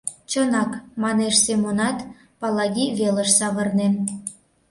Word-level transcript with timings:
—Чынак,— 0.31 0.71
манеш 1.01 1.35
Семонат, 1.45 1.97
Палаги 2.39 2.85
велыш 2.99 3.29
савырнен. 3.39 3.93